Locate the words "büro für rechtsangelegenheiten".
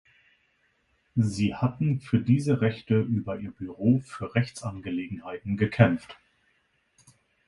3.51-5.57